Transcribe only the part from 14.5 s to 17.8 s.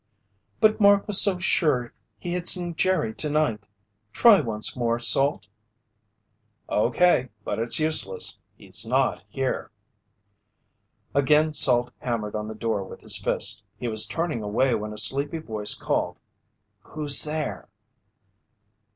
when a sleepy voice called: "Who's there?"